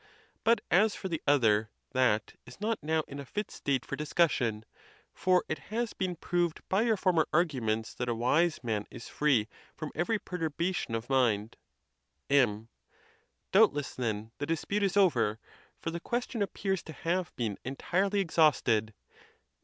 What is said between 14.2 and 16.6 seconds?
the dispute is over; for the question